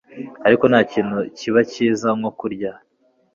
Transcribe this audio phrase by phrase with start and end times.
[0.47, 2.71] ariko ntakintu kiba kiza nko kurya